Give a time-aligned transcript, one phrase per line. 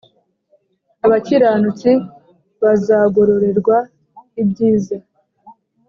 [1.05, 1.91] abakiranutsi
[2.61, 3.77] bazagororerwa
[4.41, 4.97] ibyiza